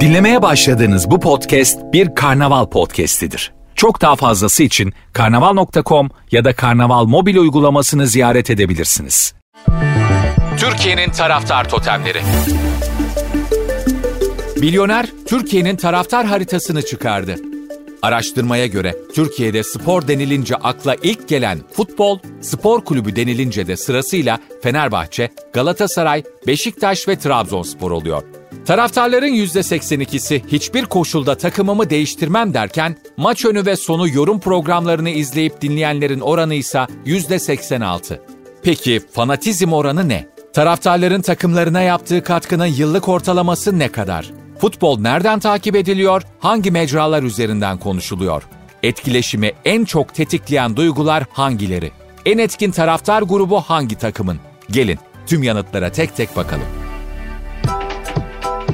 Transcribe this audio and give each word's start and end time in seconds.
Dinlemeye 0.00 0.42
başladığınız 0.42 1.10
bu 1.10 1.20
podcast 1.20 1.78
bir 1.92 2.14
karnaval 2.14 2.66
podcastidir. 2.66 3.52
Çok 3.74 4.00
daha 4.00 4.16
fazlası 4.16 4.62
için 4.62 4.92
karnaval.com 5.12 6.10
ya 6.30 6.44
da 6.44 6.52
karnaval 6.52 7.04
mobil 7.04 7.36
uygulamasını 7.36 8.06
ziyaret 8.06 8.50
edebilirsiniz. 8.50 9.34
Türkiye'nin 10.58 11.10
taraftar 11.10 11.68
totemleri. 11.68 12.22
Milyoner 14.60 15.06
Türkiye'nin 15.26 15.76
taraftar 15.76 16.26
haritasını 16.26 16.82
çıkardı. 16.82 17.36
Araştırmaya 18.02 18.66
göre 18.66 18.96
Türkiye'de 19.14 19.62
spor 19.62 20.08
denilince 20.08 20.56
akla 20.56 20.96
ilk 21.02 21.28
gelen 21.28 21.60
futbol, 21.72 22.18
spor 22.40 22.84
kulübü 22.84 23.16
denilince 23.16 23.66
de 23.66 23.76
sırasıyla 23.76 24.38
Fenerbahçe, 24.62 25.30
Galatasaray, 25.52 26.22
Beşiktaş 26.46 27.08
ve 27.08 27.18
Trabzonspor 27.18 27.90
oluyor. 27.90 28.22
Taraftarların 28.66 29.34
%82'si 29.34 30.42
hiçbir 30.52 30.84
koşulda 30.84 31.34
takımımı 31.34 31.90
değiştirmem 31.90 32.54
derken 32.54 32.96
maç 33.16 33.44
önü 33.44 33.66
ve 33.66 33.76
sonu 33.76 34.08
yorum 34.08 34.40
programlarını 34.40 35.10
izleyip 35.10 35.60
dinleyenlerin 35.60 36.20
oranı 36.20 36.54
ise 36.54 36.86
%86. 37.06 38.18
Peki 38.62 39.00
fanatizm 39.12 39.72
oranı 39.72 40.08
ne? 40.08 40.28
Taraftarların 40.52 41.22
takımlarına 41.22 41.80
yaptığı 41.80 42.22
katkının 42.22 42.66
yıllık 42.66 43.08
ortalaması 43.08 43.78
ne 43.78 43.88
kadar? 43.88 44.39
Futbol 44.60 45.00
nereden 45.00 45.38
takip 45.38 45.76
ediliyor? 45.76 46.22
Hangi 46.40 46.70
mecralar 46.70 47.22
üzerinden 47.22 47.78
konuşuluyor? 47.78 48.42
Etkileşimi 48.82 49.52
en 49.64 49.84
çok 49.84 50.14
tetikleyen 50.14 50.76
duygular 50.76 51.24
hangileri? 51.32 51.90
En 52.26 52.38
etkin 52.38 52.70
taraftar 52.70 53.22
grubu 53.22 53.60
hangi 53.60 53.98
takımın? 53.98 54.38
Gelin 54.70 54.98
tüm 55.26 55.42
yanıtlara 55.42 55.92
tek 55.92 56.16
tek 56.16 56.36
bakalım. 56.36 56.66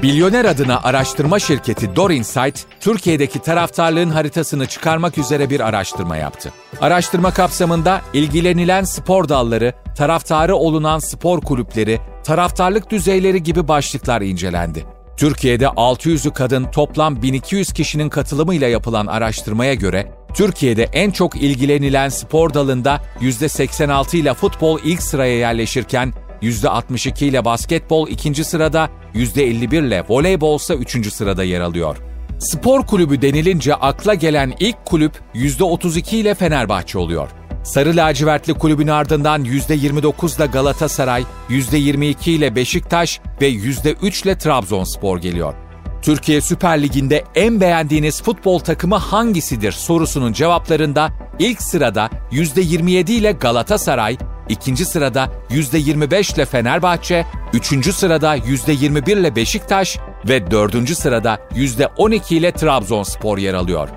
Milyoner 0.03 0.45
adına 0.45 0.83
araştırma 0.83 1.39
şirketi 1.39 1.97
Dorinsight, 1.97 2.65
Türkiye'deki 2.80 3.38
taraftarlığın 3.38 4.10
haritasını 4.10 4.66
çıkarmak 4.66 5.19
üzere 5.19 5.51
bir 5.51 5.60
araştırma 5.60 6.16
yaptı. 6.16 6.53
Araştırma 6.80 7.30
kapsamında 7.30 8.01
ilgilenilen 8.13 8.85
spor 8.85 9.29
dalları, 9.29 9.73
taraftarı 9.97 10.57
olunan 10.57 10.99
spor 10.99 11.41
kulüpleri, 11.41 12.01
taraftarlık 12.25 12.91
düzeyleri 12.91 13.43
gibi 13.43 13.69
başlıklar 13.69 14.21
incelendi. 14.21 14.96
Türkiye'de 15.17 15.65
600'ü 15.65 16.33
kadın 16.33 16.65
toplam 16.65 17.23
1200 17.23 17.73
kişinin 17.73 18.09
katılımıyla 18.09 18.69
yapılan 18.69 19.07
araştırmaya 19.07 19.75
göre 19.75 20.13
Türkiye'de 20.35 20.89
en 20.93 21.11
çok 21.11 21.37
ilgilenilen 21.37 22.09
spor 22.09 22.55
dalında 22.55 23.01
%86 23.21 24.17
ile 24.17 24.35
futbol 24.35 24.81
ilk 24.85 25.03
sıraya 25.03 25.39
yerleşirken 25.39 26.13
%62 26.43 27.25
ile 27.25 27.45
basketbol 27.45 28.09
ikinci 28.09 28.45
sırada, 28.45 28.91
%51 29.15 29.87
ile 29.87 30.05
voleybol 30.09 30.57
ise 30.57 30.75
üçüncü 30.75 31.11
sırada 31.11 31.45
yer 31.45 31.61
alıyor. 31.61 31.97
Spor 32.39 32.87
kulübü 32.87 33.23
denilince 33.23 33.75
akla 33.75 34.15
gelen 34.15 34.55
ilk 34.61 34.85
kulüp 34.85 35.13
%32 35.35 36.17
ile 36.17 36.35
Fenerbahçe 36.35 36.99
oluyor. 36.99 37.29
Sarı 37.67 37.97
lacivertli 37.97 38.55
kulübün 38.55 38.89
ardından 38.89 39.45
%29 39.45 40.37
ile 40.37 40.47
Galatasaray, 40.47 41.25
%22 41.49 42.31
ile 42.31 42.57
Beşiktaş 42.57 43.21
ve 43.41 43.49
%3 43.51 44.25
ile 44.25 44.39
Trabzonspor 44.39 45.19
geliyor. 45.19 45.55
Türkiye 46.03 46.41
Süper 46.41 46.83
Ligi'nde 46.83 47.25
en 47.35 47.61
beğendiğiniz 47.61 48.23
futbol 48.23 48.59
takımı 48.59 48.97
hangisidir 48.97 49.73
sorusunun 49.73 50.33
cevaplarında 50.33 51.13
ilk 51.39 51.63
sırada 51.63 52.11
%27 52.33 53.13
ile 53.13 53.33
Galatasaray, 53.33 54.17
ikinci 54.49 54.85
sırada 54.85 55.29
%25 55.51 56.35
ile 56.35 56.45
Fenerbahçe, 56.45 57.27
üçüncü 57.53 57.93
sırada 57.93 58.37
%21 58.37 59.21
ile 59.21 59.37
Beşiktaş 59.37 59.99
ve 60.29 60.51
dördüncü 60.51 60.95
sırada 60.95 61.39
%12 61.55 62.35
ile 62.35 62.53
Trabzonspor 62.53 63.39
yer 63.39 63.55
alıyor. 63.55 63.89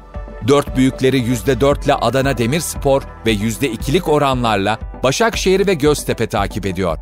Dört 0.47 0.77
büyükleri 0.77 1.17
%4 1.17 1.85
ile 1.85 1.93
Adana 1.93 2.37
Demirspor 2.37 3.01
ve 3.25 3.33
%2'lik 3.33 4.07
oranlarla 4.07 4.79
Başakşehir 5.03 5.67
ve 5.67 5.73
Göztepe 5.73 6.27
takip 6.27 6.65
ediyor. 6.65 6.97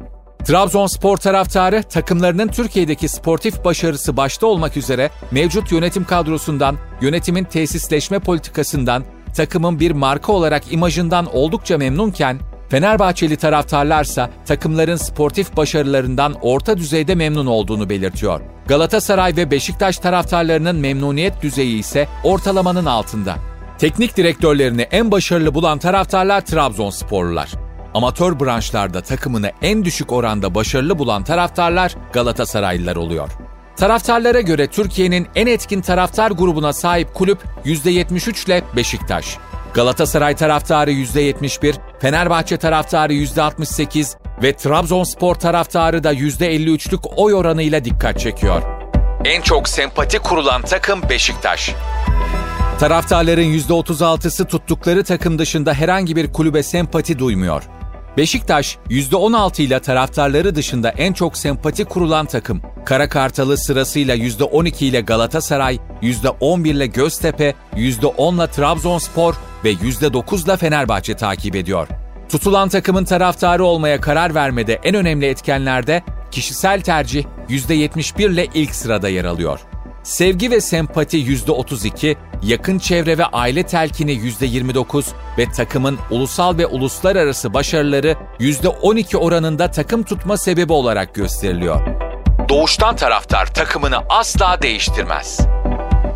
Trabzonspor 0.46 1.18
taraftarı 1.18 1.84
takımlarının 1.84 2.48
Türkiye'deki 2.48 3.10
sportif 3.10 3.66
başarısı 3.66 4.18
başta 4.18 4.48
olmak 4.48 4.78
üzere 4.78 5.10
mevcut 5.32 5.72
yönetim 5.72 6.04
kadrosundan, 6.04 6.78
yönetimin 7.02 7.44
tesisleşme 7.44 8.20
politikasından, 8.20 9.04
takımın 9.36 9.80
bir 9.80 9.92
marka 9.92 10.32
olarak 10.32 10.74
imajından 10.74 11.36
oldukça 11.36 11.78
memnunken, 11.78 12.40
Fenerbahçeli 12.70 13.38
taraftarlarsa 13.38 14.30
takımların 14.46 14.96
sportif 14.96 15.58
başarılarından 15.58 16.36
orta 16.42 16.78
düzeyde 16.78 17.16
memnun 17.16 17.46
olduğunu 17.46 17.90
belirtiyor. 17.90 18.42
Galatasaray 18.68 19.36
ve 19.36 19.52
Beşiktaş 19.52 19.98
taraftarlarının 19.98 20.76
memnuniyet 20.76 21.42
düzeyi 21.42 21.80
ise 21.80 22.08
ortalamanın 22.24 22.86
altında. 22.86 23.36
Teknik 23.78 24.18
direktörlerini 24.18 24.82
en 24.82 25.12
başarılı 25.12 25.54
bulan 25.54 25.80
taraftarlar 25.80 26.46
Trabzonsporlular. 26.46 27.52
Amatör 27.94 28.40
branşlarda 28.40 29.02
takımını 29.02 29.52
en 29.62 29.86
düşük 29.86 30.12
oranda 30.12 30.56
başarılı 30.56 31.00
bulan 31.00 31.24
taraftarlar 31.24 31.96
Galatasaraylılar 32.14 32.96
oluyor. 32.96 33.30
Taraftarlara 33.78 34.42
göre 34.42 34.68
Türkiye'nin 34.68 35.28
en 35.36 35.48
etkin 35.48 35.82
taraftar 35.82 36.32
grubuna 36.32 36.74
sahip 36.74 37.14
kulüp 37.14 37.40
%73 37.66 38.46
ile 38.46 38.64
Beşiktaş. 38.76 39.38
Galatasaray 39.74 40.36
taraftarı 40.36 40.92
%71, 40.92 41.76
Fenerbahçe 42.00 42.58
taraftarı 42.58 43.14
%68 43.14 44.18
ve 44.44 44.54
Trabzonspor 44.54 45.36
taraftarı 45.36 46.04
da 46.04 46.14
%53'lük 46.14 47.08
oy 47.16 47.34
oranıyla 47.34 47.86
dikkat 47.86 48.20
çekiyor. 48.20 48.62
En 49.26 49.42
çok 49.42 49.70
sempati 49.70 50.20
kurulan 50.20 50.62
takım 50.62 51.02
Beşiktaş. 51.10 51.76
Taraftarların 52.80 53.54
%36'sı 53.54 54.46
tuttukları 54.46 55.04
takım 55.04 55.40
dışında 55.40 55.74
herhangi 55.74 56.16
bir 56.16 56.34
kulübe 56.34 56.64
sempati 56.64 57.20
duymuyor. 57.20 57.64
Beşiktaş 58.18 58.78
%16 58.90 59.62
ile 59.62 59.80
taraftarları 59.80 60.56
dışında 60.56 60.90
en 60.90 61.14
çok 61.14 61.38
sempati 61.38 61.86
kurulan 61.86 62.26
takım. 62.26 62.62
Kara 62.86 63.10
Kartalı 63.10 63.58
sırasıyla 63.58 64.16
%12 64.16 64.86
ile 64.86 65.02
Galatasaray, 65.02 65.80
%11 66.02 66.70
ile 66.70 66.88
Göztepe, 66.88 67.54
%10 67.76 68.36
ile 68.36 68.48
Trabzonspor 68.48 69.34
ve 69.64 69.72
%9 69.72 70.46
ile 70.46 70.58
Fenerbahçe 70.58 71.16
takip 71.16 71.56
ediyor. 71.56 71.88
Tutulan 72.30 72.70
takımın 72.70 73.06
taraftarı 73.06 73.64
olmaya 73.64 74.02
karar 74.02 74.36
vermede 74.36 74.80
en 74.84 74.96
önemli 74.96 75.26
etkenlerde 75.26 76.04
kişisel 76.32 76.82
tercih 76.82 77.26
%71 77.50 78.32
ile 78.32 78.48
ilk 78.54 78.76
sırada 78.76 79.10
yer 79.10 79.26
alıyor. 79.26 79.60
Sevgi 80.04 80.52
ve 80.52 80.62
sempati 80.62 81.18
%32, 81.18 82.16
yakın 82.44 82.80
çevre 82.80 83.18
ve 83.18 83.26
aile 83.26 83.64
telkini 83.64 84.12
%29 84.12 85.06
ve 85.38 85.52
takımın 85.52 85.98
ulusal 86.12 86.58
ve 86.58 86.66
uluslararası 86.66 87.54
başarıları 87.54 88.16
%12 88.40 89.18
oranında 89.18 89.72
takım 89.72 90.04
tutma 90.04 90.38
sebebi 90.38 90.74
olarak 90.74 91.16
gösteriliyor. 91.16 91.82
Doğuştan 92.50 92.96
taraftar 92.96 93.54
takımını 93.54 93.98
asla 94.10 94.62
değiştirmez. 94.62 95.40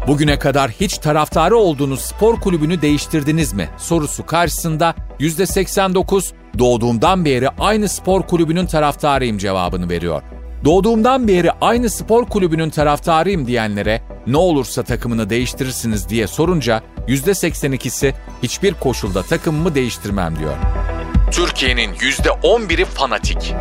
Bugüne 0.08 0.40
kadar 0.40 0.72
hiç 0.72 0.98
taraftarı 0.98 1.58
olduğunuz 1.58 2.02
spor 2.02 2.40
kulübünü 2.40 2.82
değiştirdiniz 2.82 3.54
mi? 3.54 3.70
Sorusu 3.78 4.26
karşısında 4.26 4.96
%89 5.20 6.32
doğduğumdan 6.60 7.26
beri 7.26 7.50
aynı 7.50 7.90
spor 7.90 8.22
kulübünün 8.22 8.66
taraftarıyım 8.66 9.38
cevabını 9.38 9.90
veriyor. 9.90 10.22
Doğduğumdan 10.66 11.28
beri 11.28 11.52
aynı 11.52 11.90
spor 11.90 12.26
kulübünün 12.26 12.70
taraftarıyım 12.70 13.48
diyenlere 13.48 14.02
ne 14.28 14.38
olursa 14.38 14.84
takımını 14.84 15.30
değiştirirsiniz 15.30 16.10
diye 16.10 16.28
sorunca 16.28 16.82
%82'si 17.08 18.14
hiçbir 18.44 18.74
koşulda 18.74 19.24
takımımı 19.24 19.76
değiştirmem 19.76 20.40
diyor. 20.40 20.54
Türkiye'nin 21.32 21.94
%11'i 21.94 22.86
fanatik. 22.86 23.54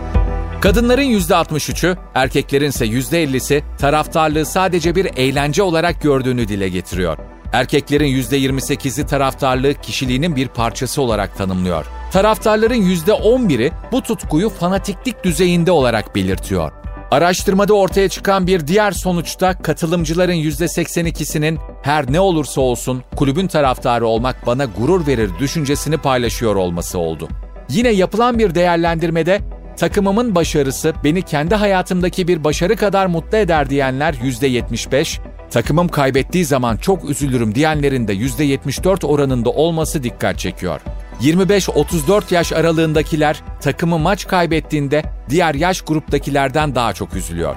Kadınların 0.60 1.02
%63'ü, 1.02 1.96
erkeklerin 2.14 2.68
ise 2.68 2.86
%50'si 2.86 3.62
taraftarlığı 3.78 4.46
sadece 4.46 4.94
bir 4.94 5.08
eğlence 5.16 5.62
olarak 5.62 6.02
gördüğünü 6.02 6.48
dile 6.48 6.68
getiriyor. 6.68 7.18
Erkeklerin 7.52 8.06
%28'i 8.06 9.06
taraftarlığı 9.06 9.74
kişiliğinin 9.74 10.36
bir 10.36 10.48
parçası 10.48 11.02
olarak 11.02 11.36
tanımlıyor. 11.36 11.86
Taraftarların 12.12 12.82
%11'i 12.82 13.72
bu 13.92 14.02
tutkuyu 14.02 14.48
fanatiklik 14.48 15.24
düzeyinde 15.24 15.70
olarak 15.70 16.14
belirtiyor. 16.14 16.72
Araştırmada 17.10 17.74
ortaya 17.74 18.08
çıkan 18.08 18.46
bir 18.46 18.66
diğer 18.66 18.92
sonuçta 18.92 19.62
katılımcıların 19.62 20.32
%82'sinin 20.32 21.58
her 21.82 22.12
ne 22.12 22.20
olursa 22.20 22.60
olsun 22.60 23.02
kulübün 23.16 23.46
taraftarı 23.46 24.06
olmak 24.06 24.46
bana 24.46 24.64
gurur 24.64 25.06
verir 25.06 25.30
düşüncesini 25.38 25.96
paylaşıyor 25.96 26.56
olması 26.56 26.98
oldu. 26.98 27.28
Yine 27.68 27.88
yapılan 27.88 28.38
bir 28.38 28.54
değerlendirmede 28.54 29.40
takımımın 29.80 30.34
başarısı 30.34 30.94
beni 31.04 31.22
kendi 31.22 31.54
hayatımdaki 31.54 32.28
bir 32.28 32.44
başarı 32.44 32.76
kadar 32.76 33.06
mutlu 33.06 33.38
eder 33.38 33.70
diyenler 33.70 34.14
%75, 34.14 35.18
takımım 35.50 35.88
kaybettiği 35.88 36.44
zaman 36.44 36.76
çok 36.76 37.10
üzülürüm 37.10 37.54
diyenlerin 37.54 38.08
de 38.08 38.14
%74 38.14 39.06
oranında 39.06 39.50
olması 39.50 40.02
dikkat 40.02 40.38
çekiyor. 40.38 40.80
25-34 41.20 42.34
yaş 42.34 42.52
aralığındakiler 42.52 43.42
takımı 43.60 43.98
maç 43.98 44.26
kaybettiğinde 44.26 45.02
diğer 45.30 45.54
yaş 45.54 45.80
gruptakilerden 45.80 46.74
daha 46.74 46.92
çok 46.92 47.16
üzülüyor. 47.16 47.56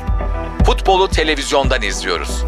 Futbolu 0.65 1.07
televizyondan 1.07 1.81
izliyoruz. 1.81 2.43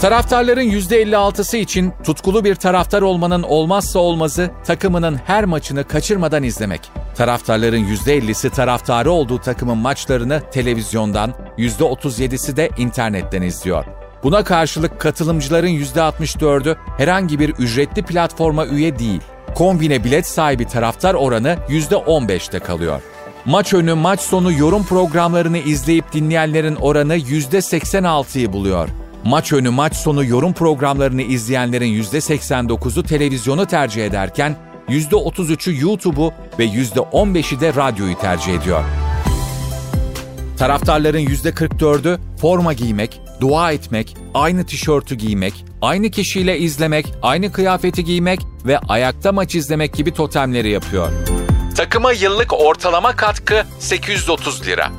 Taraftarların 0.00 0.62
%56'sı 0.62 1.56
için 1.56 1.92
tutkulu 2.04 2.44
bir 2.44 2.54
taraftar 2.54 3.02
olmanın 3.02 3.42
olmazsa 3.42 3.98
olmazı 3.98 4.50
takımının 4.64 5.20
her 5.26 5.44
maçını 5.44 5.84
kaçırmadan 5.84 6.42
izlemek. 6.42 6.80
Taraftarların 7.16 7.84
%50'si 7.84 8.50
taraftarı 8.50 9.10
olduğu 9.10 9.38
takımın 9.38 9.78
maçlarını 9.78 10.42
televizyondan, 10.50 11.34
%37'si 11.58 12.56
de 12.56 12.70
internetten 12.78 13.42
izliyor. 13.42 13.84
Buna 14.22 14.44
karşılık 14.44 15.00
katılımcıların 15.00 15.68
%64'ü 15.68 16.76
herhangi 16.96 17.38
bir 17.38 17.48
ücretli 17.48 18.02
platforma 18.02 18.66
üye 18.66 18.98
değil. 18.98 19.20
Kombine 19.54 20.04
bilet 20.04 20.26
sahibi 20.26 20.66
taraftar 20.66 21.14
oranı 21.14 21.56
%15'te 21.68 22.58
kalıyor. 22.58 23.02
Maç 23.44 23.74
önü 23.74 23.94
maç 23.94 24.20
sonu 24.20 24.52
yorum 24.52 24.84
programlarını 24.84 25.58
izleyip 25.58 26.12
dinleyenlerin 26.12 26.76
oranı 26.76 27.16
%86'yı 27.16 28.52
buluyor. 28.52 28.88
Maç 29.24 29.52
önü 29.52 29.70
maç 29.70 29.96
sonu 29.96 30.24
yorum 30.24 30.52
programlarını 30.52 31.22
izleyenlerin 31.22 32.02
%89'u 32.02 33.02
televizyonu 33.02 33.66
tercih 33.66 34.06
ederken 34.06 34.56
%33'ü 34.88 35.82
YouTube'u 35.82 36.32
ve 36.58 36.66
%15'i 36.66 37.60
de 37.60 37.74
radyoyu 37.74 38.18
tercih 38.18 38.54
ediyor. 38.54 38.84
Taraftarların 40.58 41.26
%44'ü 41.26 42.18
forma 42.40 42.72
giymek, 42.72 43.20
dua 43.40 43.72
etmek, 43.72 44.16
aynı 44.34 44.66
tişörtü 44.66 45.14
giymek, 45.14 45.64
aynı 45.82 46.10
kişiyle 46.10 46.58
izlemek, 46.58 47.06
aynı 47.22 47.52
kıyafeti 47.52 48.04
giymek 48.04 48.40
ve 48.66 48.78
ayakta 48.78 49.32
maç 49.32 49.54
izlemek 49.54 49.94
gibi 49.94 50.10
totemleri 50.10 50.70
yapıyor. 50.70 51.08
Takıma 51.76 52.12
yıllık 52.12 52.52
ortalama 52.52 53.16
katkı 53.16 53.64
830 53.78 54.66
lira. 54.66 54.90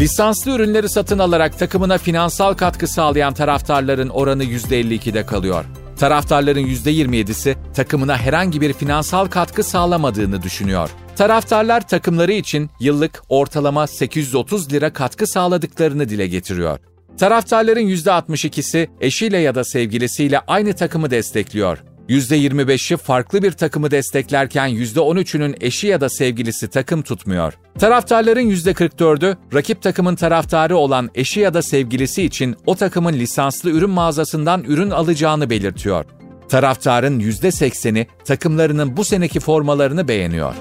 Lisanslı 0.00 0.50
ürünleri 0.50 0.88
satın 0.88 1.18
alarak 1.18 1.58
takımına 1.58 1.98
finansal 1.98 2.54
katkı 2.54 2.88
sağlayan 2.88 3.34
taraftarların 3.34 4.08
oranı 4.08 4.44
%52'de 4.44 5.26
kalıyor. 5.26 5.64
Taraftarların 5.98 6.66
%27'si 6.66 7.56
takımına 7.74 8.16
herhangi 8.16 8.60
bir 8.60 8.72
finansal 8.72 9.26
katkı 9.26 9.64
sağlamadığını 9.64 10.42
düşünüyor. 10.42 10.90
Taraftarlar 11.16 11.88
takımları 11.88 12.32
için 12.32 12.70
yıllık 12.80 13.22
ortalama 13.28 13.86
830 13.86 14.72
lira 14.72 14.92
katkı 14.92 15.26
sağladıklarını 15.26 16.08
dile 16.08 16.26
getiriyor. 16.26 16.78
Taraftarların 17.18 17.88
%62'si 17.88 18.88
eşiyle 19.00 19.38
ya 19.38 19.54
da 19.54 19.64
sevgilisiyle 19.64 20.40
aynı 20.40 20.72
takımı 20.72 21.10
destekliyor. 21.10 21.78
%25'i 22.08 22.96
farklı 22.96 23.42
bir 23.42 23.52
takımı 23.52 23.90
desteklerken 23.90 24.68
%13'ünün 24.68 25.56
eşi 25.60 25.86
ya 25.86 26.00
da 26.00 26.08
sevgilisi 26.08 26.68
takım 26.68 27.02
tutmuyor. 27.02 27.52
Taraftarların 27.78 28.50
%44'ü 28.50 29.36
rakip 29.54 29.82
takımın 29.82 30.16
taraftarı 30.16 30.76
olan 30.76 31.10
eşi 31.14 31.40
ya 31.40 31.54
da 31.54 31.62
sevgilisi 31.62 32.22
için 32.22 32.56
o 32.66 32.74
takımın 32.74 33.12
lisanslı 33.12 33.70
ürün 33.70 33.90
mağazasından 33.90 34.64
ürün 34.64 34.90
alacağını 34.90 35.50
belirtiyor. 35.50 36.04
Taraftarın 36.48 37.20
%80'i 37.20 38.06
takımlarının 38.24 38.96
bu 38.96 39.04
seneki 39.04 39.40
formalarını 39.40 40.08
beğeniyor. 40.08 40.54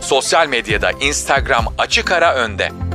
Sosyal 0.00 0.48
medyada 0.48 0.90
Instagram 0.90 1.64
açık 1.78 2.12
ara 2.12 2.34
önde. 2.34 2.85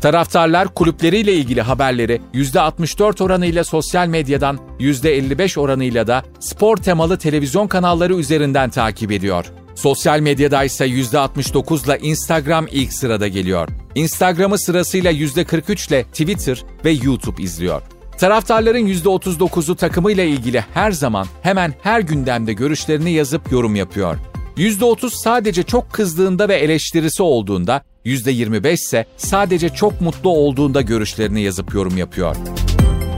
Taraftarlar 0.00 0.74
kulüpleriyle 0.74 1.32
ilgili 1.32 1.62
haberleri 1.62 2.20
%64 2.34 3.24
oranıyla 3.24 3.64
sosyal 3.64 4.06
medyadan, 4.06 4.58
%55 4.78 5.60
oranıyla 5.60 6.06
da 6.06 6.22
spor 6.40 6.76
temalı 6.76 7.18
televizyon 7.18 7.66
kanalları 7.66 8.14
üzerinden 8.14 8.70
takip 8.70 9.12
ediyor. 9.12 9.44
Sosyal 9.74 10.20
medyada 10.20 10.64
ise 10.64 10.86
%69 10.86 11.84
ile 11.84 11.98
Instagram 11.98 12.66
ilk 12.70 12.92
sırada 12.92 13.28
geliyor. 13.28 13.68
Instagram'ı 13.94 14.58
sırasıyla 14.58 15.12
%43 15.12 15.88
ile 15.88 16.04
Twitter 16.04 16.64
ve 16.84 16.90
YouTube 16.90 17.42
izliyor. 17.42 17.82
Taraftarların 18.18 18.86
%39'u 18.86 19.76
takımıyla 19.76 20.24
ilgili 20.24 20.64
her 20.74 20.92
zaman 20.92 21.26
hemen 21.42 21.74
her 21.82 22.00
gündemde 22.00 22.52
görüşlerini 22.52 23.12
yazıp 23.12 23.52
yorum 23.52 23.76
yapıyor. 23.76 24.16
%30 24.56 25.10
sadece 25.10 25.62
çok 25.62 25.92
kızdığında 25.92 26.48
ve 26.48 26.54
eleştirisi 26.54 27.22
olduğunda, 27.22 27.82
%25 28.06 28.72
ise 28.72 29.04
sadece 29.16 29.68
çok 29.68 30.00
mutlu 30.00 30.30
olduğunda 30.30 30.80
görüşlerini 30.80 31.40
yazıp 31.40 31.74
yorum 31.74 31.96
yapıyor. 31.96 32.36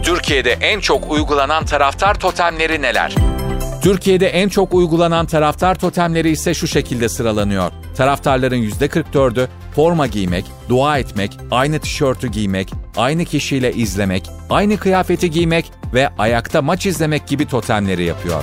Türkiye'de 0.03 0.53
en 0.53 0.81
çok 0.81 1.13
uygulanan 1.13 1.65
taraftar 1.65 2.21
totemleri 2.21 2.83
neler? 2.83 3.15
Türkiye'de 3.83 4.29
en 4.29 4.49
çok 4.49 4.75
uygulanan 4.75 5.27
taraftar 5.27 5.79
totemleri 5.79 6.31
ise 6.31 6.55
şu 6.55 6.69
şekilde 6.69 7.09
sıralanıyor. 7.09 7.73
Taraftarların 7.97 8.63
%44'ü 8.63 9.49
forma 9.75 10.07
giymek, 10.07 10.45
dua 10.69 10.99
etmek, 10.99 11.39
aynı 11.51 11.79
tişörtü 11.79 12.29
giymek, 12.29 12.73
aynı 12.97 13.25
kişiyle 13.25 13.73
izlemek, 13.73 14.31
aynı 14.51 14.77
kıyafeti 14.77 15.31
giymek 15.31 15.73
ve 15.95 16.09
ayakta 16.19 16.63
maç 16.63 16.87
izlemek 16.87 17.27
gibi 17.27 17.47
totemleri 17.47 18.05
yapıyor. 18.05 18.43